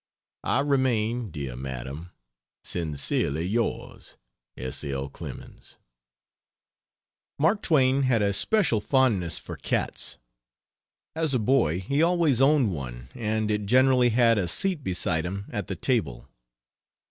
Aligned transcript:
I 0.43 0.61
remain, 0.61 1.29
dear 1.29 1.55
madam, 1.55 2.09
Sincerely 2.63 3.45
yours, 3.45 4.17
S. 4.57 4.83
L. 4.83 5.09
CLEMENS. 5.09 5.77
Mark 7.37 7.61
Twain 7.61 8.01
had 8.01 8.23
a 8.23 8.33
special 8.33 8.81
fondness 8.81 9.37
for 9.37 9.55
cats. 9.57 10.17
As 11.15 11.35
a 11.35 11.39
boy 11.39 11.81
he 11.81 12.01
always 12.01 12.41
owned 12.41 12.73
one 12.73 13.09
and 13.13 13.51
it 13.51 13.67
generally 13.67 14.09
had 14.09 14.39
a 14.39 14.47
seat 14.47 14.83
beside 14.83 15.23
him 15.23 15.45
at 15.51 15.67
the 15.67 15.75
table. 15.75 16.27